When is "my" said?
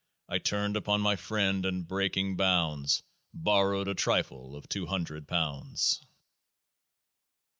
1.01-1.15